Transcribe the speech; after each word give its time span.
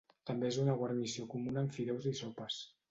També 0.29 0.47
és 0.53 0.57
una 0.63 0.75
guarnició 0.79 1.29
comuna 1.35 1.67
en 1.67 1.71
fideus 1.79 2.13
i 2.15 2.19
sopes. 2.25 2.61